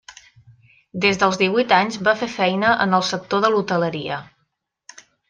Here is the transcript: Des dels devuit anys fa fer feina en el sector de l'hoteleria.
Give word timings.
Des 1.03 1.19
dels 1.23 1.37
devuit 1.41 1.75
anys 1.77 1.99
fa 2.07 2.15
fer 2.21 2.29
feina 2.37 2.71
en 2.87 2.97
el 3.01 3.05
sector 3.11 3.45
de 3.45 3.53
l'hoteleria. 3.57 4.19